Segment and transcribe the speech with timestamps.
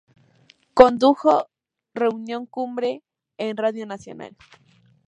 [0.73, 1.45] Condujo
[1.93, 3.03] "Reunión Cumbre"
[3.37, 4.35] en Radio Nacional.